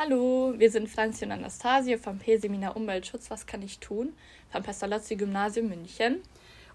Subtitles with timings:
[0.00, 3.32] Hallo, wir sind Franzi und Anastasie vom P-Seminar Umweltschutz.
[3.32, 4.12] Was kann ich tun?
[4.48, 6.22] Vom Pestalozzi Gymnasium München.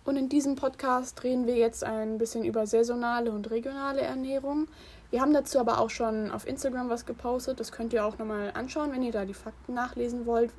[0.04, 4.68] Und in diesem Podcast reden wir jetzt ein bisschen über saisonale und regionale Ernährung.
[5.10, 7.62] Wir haben dazu aber auch schon auf Instagram was gepostet.
[7.62, 10.52] Das könnt ihr auch nochmal anschauen, wenn ihr da die Fakten nachlesen wollt.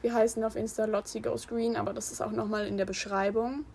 [0.00, 3.66] Wir heißen auf Insta Lotzi Goes Green, aber das ist auch nochmal in der Beschreibung.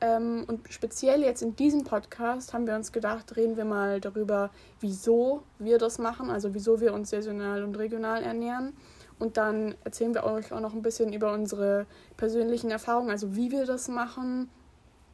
[0.00, 4.50] Ähm, und speziell jetzt in diesem Podcast haben wir uns gedacht, reden wir mal darüber,
[4.80, 8.74] wieso wir das machen, also wieso wir uns saisonal und regional ernähren.
[9.18, 13.50] Und dann erzählen wir euch auch noch ein bisschen über unsere persönlichen Erfahrungen, also wie
[13.50, 14.50] wir das machen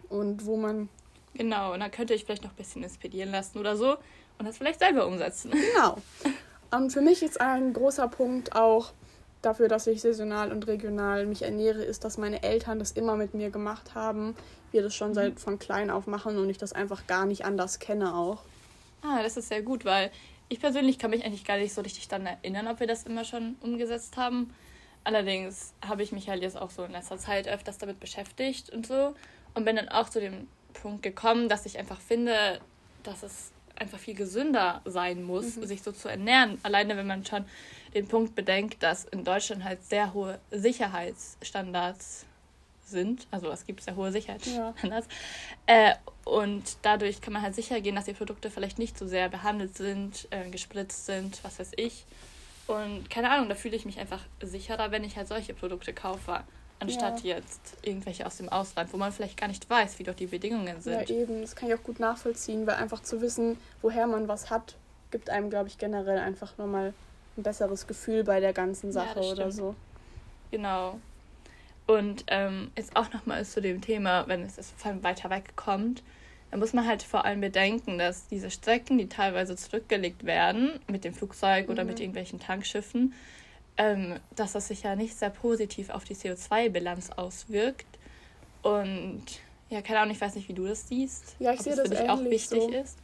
[0.08, 0.88] und wo man.
[1.34, 3.96] Genau, und dann könnt ihr euch vielleicht noch ein bisschen inspirieren lassen oder so
[4.38, 5.52] und das vielleicht selber umsetzen.
[5.52, 5.98] Genau.
[6.72, 8.92] Und für mich ist ein großer Punkt auch,
[9.42, 13.34] dafür, dass ich saisonal und regional mich ernähre, ist, dass meine Eltern das immer mit
[13.34, 14.34] mir gemacht haben.
[14.70, 17.78] Wir das schon seit von klein auf machen und ich das einfach gar nicht anders
[17.78, 18.42] kenne auch.
[19.02, 20.10] Ah, das ist sehr gut, weil
[20.48, 23.24] ich persönlich kann mich eigentlich gar nicht so richtig daran erinnern, ob wir das immer
[23.24, 24.52] schon umgesetzt haben.
[25.04, 28.86] Allerdings habe ich mich halt jetzt auch so in letzter Zeit öfters damit beschäftigt und
[28.86, 29.14] so
[29.54, 32.60] und bin dann auch zu dem Punkt gekommen, dass ich einfach finde,
[33.02, 35.66] dass es einfach viel gesünder sein muss, mhm.
[35.66, 36.58] sich so zu ernähren.
[36.62, 37.44] Alleine wenn man schon
[37.94, 42.26] den Punkt bedenkt, dass in Deutschland halt sehr hohe Sicherheitsstandards
[42.84, 43.26] sind.
[43.30, 45.08] Also es gibt sehr hohe Sicherheitsstandards.
[45.68, 45.90] Ja.
[45.90, 49.28] Äh, und dadurch kann man halt sicher gehen, dass die Produkte vielleicht nicht so sehr
[49.28, 52.04] behandelt sind, äh, gespritzt sind, was weiß ich.
[52.66, 56.44] Und keine Ahnung, da fühle ich mich einfach sicherer, wenn ich halt solche Produkte kaufe,
[56.80, 57.36] anstatt ja.
[57.36, 60.80] jetzt irgendwelche aus dem Ausland, wo man vielleicht gar nicht weiß, wie doch die Bedingungen
[60.80, 61.08] sind.
[61.08, 64.50] Ja, eben, das kann ich auch gut nachvollziehen, weil einfach zu wissen, woher man was
[64.50, 64.76] hat,
[65.10, 66.94] gibt einem, glaube ich, generell einfach nochmal
[67.36, 69.74] ein besseres Gefühl bei der ganzen Sache ja, oder so.
[70.50, 70.98] Genau.
[71.86, 76.02] Und ähm, jetzt auch nochmal zu dem Thema, wenn es von weiter weg kommt,
[76.50, 81.04] dann muss man halt vor allem bedenken, dass diese Strecken, die teilweise zurückgelegt werden mit
[81.04, 81.72] dem Flugzeug mhm.
[81.72, 82.02] oder mit mhm.
[82.02, 83.14] irgendwelchen Tankschiffen,
[83.80, 87.86] ähm, dass das sich ja nicht sehr positiv auf die CO2-Bilanz auswirkt.
[88.62, 89.24] Und
[89.70, 91.36] ja, keine Ahnung, ich weiß nicht, wie du das siehst.
[91.38, 92.68] Ja, ich sehe das für dich auch wichtig so.
[92.68, 92.98] ist.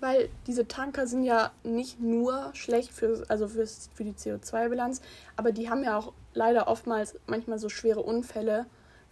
[0.00, 5.02] Weil diese Tanker sind ja nicht nur schlecht für, also für, für die CO2-Bilanz,
[5.36, 8.66] aber die haben ja auch leider oftmals manchmal so schwere Unfälle,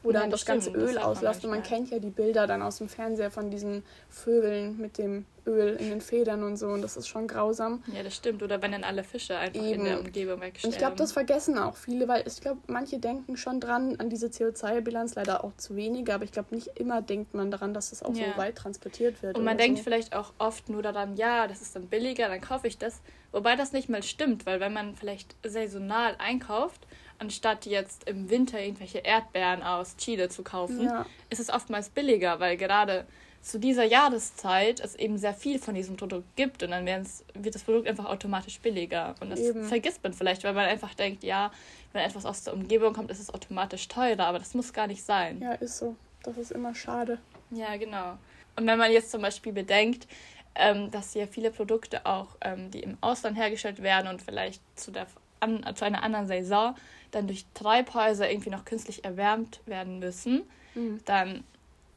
[0.06, 1.44] wo dann das ganze Öl das ausläuft.
[1.44, 5.26] Und man kennt ja die Bilder dann aus dem Fernseher von diesen Vögeln mit dem
[5.46, 6.68] Öl in den Federn und so.
[6.68, 7.82] Und das ist schon grausam.
[7.92, 8.42] Ja, das stimmt.
[8.42, 9.80] Oder wenn dann alle Fische einfach Eben.
[9.80, 10.68] in der Umgebung wegsterben.
[10.68, 14.10] Und ich glaube, das vergessen auch viele, weil ich glaube, manche denken schon dran an
[14.10, 16.14] diese CO2-Bilanz, leider auch zu wenige.
[16.14, 18.32] Aber ich glaube, nicht immer denkt man daran, dass das auch ja.
[18.32, 19.36] so weit transportiert wird.
[19.36, 19.84] Und man denkt so.
[19.84, 23.00] vielleicht auch oft nur daran, ja, das ist dann billiger, dann kaufe ich das.
[23.32, 26.86] Wobei das nicht mal stimmt, weil wenn man vielleicht saisonal einkauft,
[27.18, 31.06] anstatt jetzt im Winter irgendwelche Erdbeeren aus Chile zu kaufen, ja.
[31.30, 33.06] ist es oftmals billiger, weil gerade
[33.42, 37.62] zu dieser Jahreszeit es eben sehr viel von diesem Produkt gibt und dann wird das
[37.62, 39.14] Produkt einfach automatisch billiger.
[39.20, 39.62] Und das eben.
[39.64, 41.52] vergisst man vielleicht, weil man einfach denkt, ja,
[41.92, 45.04] wenn etwas aus der Umgebung kommt, ist es automatisch teurer, aber das muss gar nicht
[45.04, 45.40] sein.
[45.40, 45.94] Ja, ist so.
[46.24, 47.18] Das ist immer schade.
[47.52, 48.18] Ja, genau.
[48.56, 50.08] Und wenn man jetzt zum Beispiel bedenkt,
[50.56, 54.90] ähm, dass hier viele Produkte auch, ähm, die im Ausland hergestellt werden und vielleicht zu,
[54.90, 55.06] der,
[55.40, 56.74] an, zu einer anderen Saison
[57.10, 60.42] dann durch Treibhäuser irgendwie noch künstlich erwärmt werden müssen,
[60.74, 61.00] mhm.
[61.04, 61.44] dann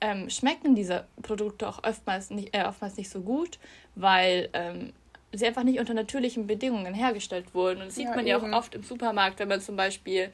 [0.02, 3.60] ähm, schmecken diese Produkte auch oftmals nicht, äh, oftmals nicht so gut,
[3.96, 4.94] weil ähm,
[5.34, 7.82] sie einfach nicht unter natürlichen Bedingungen hergestellt wurden.
[7.82, 10.32] Und das sieht ja, man ja auch oft im Supermarkt, wenn man zum Beispiel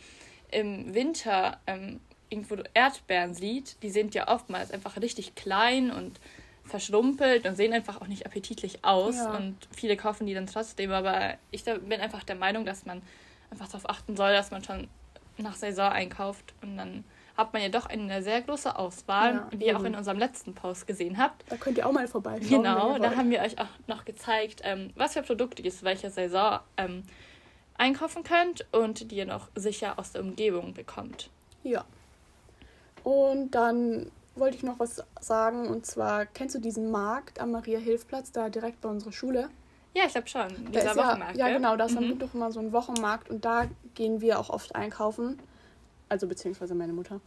[0.51, 1.99] im Winter ähm,
[2.29, 3.81] irgendwo Erdbeeren sieht.
[3.83, 6.19] Die sind ja oftmals einfach richtig klein und
[6.65, 9.15] verschrumpelt und sehen einfach auch nicht appetitlich aus.
[9.15, 9.35] Ja.
[9.35, 10.91] Und viele kaufen die dann trotzdem.
[10.91, 13.01] Aber ich bin einfach der Meinung, dass man
[13.51, 14.87] einfach darauf achten soll, dass man schon
[15.37, 17.03] nach Saison einkauft und dann
[17.37, 20.53] hat man ja doch eine sehr große Auswahl, ja, wie ihr auch in unserem letzten
[20.53, 21.43] Post gesehen habt.
[21.49, 22.63] Da könnt ihr auch mal vorbeischauen.
[22.63, 26.09] Genau, da haben wir euch auch noch gezeigt, ähm, was für Produkte ihr zu welcher
[26.09, 27.03] Saison ähm,
[27.77, 31.29] einkaufen könnt und die ihr noch sicher aus der Umgebung bekommt.
[31.63, 31.83] Ja.
[33.03, 38.31] Und dann wollte ich noch was sagen und zwar kennst du diesen Markt am Maria-Hilf-Platz
[38.31, 39.49] da direkt bei unserer Schule?
[39.93, 40.71] Ja, ich glaube schon.
[40.73, 41.37] Dieser Wochenmarkt.
[41.37, 42.19] Ja, ja genau, da ist mhm.
[42.19, 45.39] doch immer so ein Wochenmarkt und da gehen wir auch oft einkaufen.
[46.09, 47.21] Also beziehungsweise meine Mutter.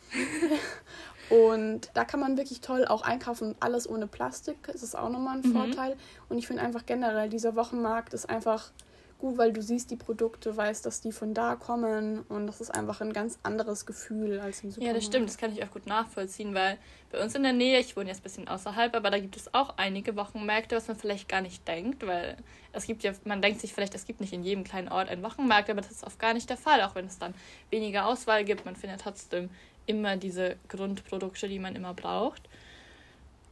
[1.31, 3.57] und da kann man wirklich toll auch einkaufen.
[3.59, 4.59] Alles ohne Plastik.
[4.71, 5.53] Das ist auch nochmal ein mhm.
[5.53, 5.97] Vorteil.
[6.29, 8.71] Und ich finde einfach generell, dieser Wochenmarkt ist einfach
[9.19, 12.71] gut, weil du siehst die Produkte, weißt, dass die von da kommen und das ist
[12.71, 14.87] einfach ein ganz anderes Gefühl als im Supermarkt.
[14.87, 16.79] Ja, das stimmt, das kann ich auch gut nachvollziehen, weil
[17.11, 19.53] bei uns in der Nähe, ich wohne jetzt ein bisschen außerhalb, aber da gibt es
[19.53, 22.37] auch einige Wochenmärkte, was man vielleicht gar nicht denkt, weil
[22.73, 25.23] es gibt ja, man denkt sich vielleicht, es gibt nicht in jedem kleinen Ort einen
[25.23, 27.35] Wochenmarkt, aber das ist oft gar nicht der Fall, auch wenn es dann
[27.71, 29.51] weniger Auswahl gibt, man findet trotzdem
[29.87, 32.43] immer diese Grundprodukte, die man immer braucht.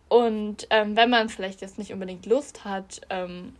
[0.09, 3.55] Und ähm, wenn man vielleicht jetzt nicht unbedingt Lust hat, ähm,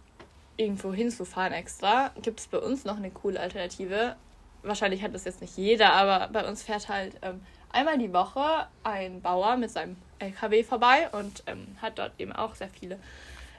[0.57, 4.17] irgendwo hinzufahren extra, gibt es bei uns noch eine coole Alternative.
[4.63, 8.67] Wahrscheinlich hat das jetzt nicht jeder, aber bei uns fährt halt ähm, einmal die Woche
[8.83, 12.99] ein Bauer mit seinem LKW vorbei und ähm, hat dort eben auch sehr viele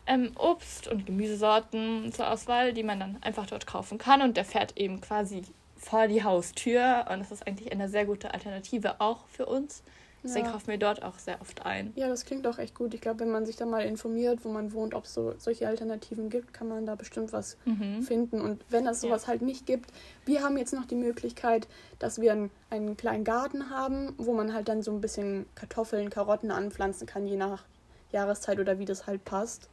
[0.08, 4.22] ähm, Obst- und Gemüsesorten zur Auswahl, die man dann einfach dort kaufen kann.
[4.22, 5.44] Und der fährt eben quasi
[5.76, 7.06] vor die Haustür.
[7.12, 9.84] Und das ist eigentlich eine sehr gute Alternative auch für uns.
[10.28, 10.52] Deswegen Ja.
[10.52, 11.94] kaufen wir dort auch sehr oft ein.
[11.96, 12.94] Ja, das klingt auch echt gut.
[12.94, 15.68] Ich glaube, wenn man sich da mal informiert, wo man wohnt, ob es so solche
[15.68, 18.02] Alternativen gibt, kann man da bestimmt was Mhm.
[18.04, 18.42] finden.
[18.42, 19.92] Und wenn es sowas halt nicht gibt,
[20.26, 21.68] wir haben jetzt noch die Möglichkeit,
[22.00, 26.10] dass wir einen, einen kleinen Garten haben, wo man halt dann so ein bisschen Kartoffeln,
[26.10, 27.64] Karotten anpflanzen kann, je nach
[28.12, 29.70] Jahreszeit oder wie das halt passt.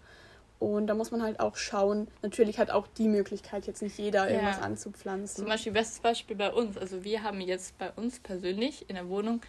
[0.60, 2.06] Und da muss man halt auch schauen.
[2.22, 4.36] Natürlich hat auch die Möglichkeit, jetzt nicht jeder Ja.
[4.36, 5.36] irgendwas anzupflanzen.
[5.42, 6.78] Zum Beispiel, bestes Beispiel bei uns.
[6.78, 9.40] Also wir haben jetzt bei uns persönlich in der Wohnung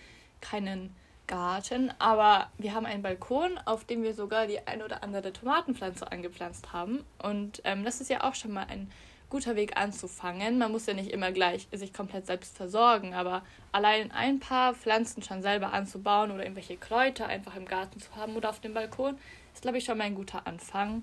[0.50, 0.96] keinen
[1.28, 6.12] Garten, aber wir haben einen Balkon, auf dem wir sogar die ein oder andere Tomatenpflanze
[6.12, 7.04] angepflanzt haben.
[7.22, 8.92] Und ähm, das ist ja auch schon mal ein
[9.30, 10.60] guter Weg anzufangen.
[10.60, 15.24] Man muss ja nicht immer gleich sich komplett selbst versorgen, aber allein ein paar Pflanzen
[15.24, 19.18] schon selber anzubauen oder irgendwelche Kräuter einfach im Garten zu haben oder auf dem Balkon,
[19.54, 21.02] ist, glaube ich, schon mal ein guter Anfang.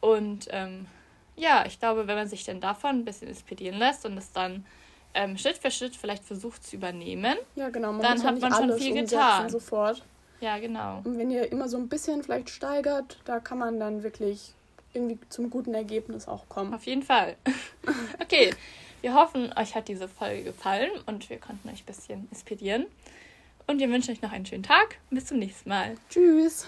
[0.00, 0.86] Und ähm,
[1.36, 4.66] ja, ich glaube, wenn man sich dann davon ein bisschen inspirieren lässt und es dann
[5.14, 7.92] ähm, Schritt für Schritt vielleicht versucht zu übernehmen, ja, genau.
[7.92, 9.48] Man dann hat man schon viel getan.
[9.50, 10.02] sofort.
[10.40, 11.00] ja, genau.
[11.04, 14.52] Und wenn ihr immer so ein bisschen vielleicht steigert, da kann man dann wirklich
[14.94, 16.74] irgendwie zum guten Ergebnis auch kommen.
[16.74, 17.36] Auf jeden Fall.
[18.20, 18.54] Okay,
[19.00, 22.86] wir hoffen, euch hat diese Folge gefallen und wir konnten euch ein bisschen inspirieren.
[23.66, 24.98] Und wir wünschen euch noch einen schönen Tag.
[25.10, 25.96] Bis zum nächsten Mal.
[26.08, 26.66] Tschüss!